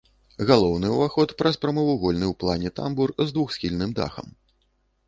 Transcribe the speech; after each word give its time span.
Галоўны 0.51 0.87
ўваход 0.95 1.35
праз 1.41 1.59
прамавугольны 1.65 2.25
ў 2.31 2.39
плане 2.45 2.69
тамбур 2.81 3.09
з 3.27 3.33
двухсхільным 3.39 3.97
дахам. 4.03 4.27